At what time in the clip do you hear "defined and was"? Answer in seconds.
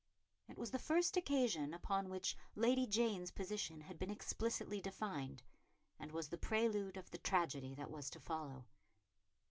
4.81-6.29